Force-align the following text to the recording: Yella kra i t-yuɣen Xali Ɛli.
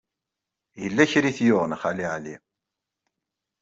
Yella 0.81 1.11
kra 1.11 1.29
i 1.29 1.33
t-yuɣen 1.37 1.77
Xali 1.81 2.05
Ɛli. 2.15 2.35